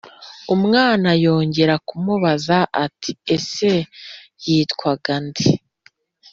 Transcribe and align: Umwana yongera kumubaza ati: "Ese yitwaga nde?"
Umwana 0.55 1.09
yongera 1.23 1.75
kumubaza 1.87 2.57
ati: 2.85 3.11
"Ese 3.35 3.71
yitwaga 4.45 5.13
nde?" 5.25 5.45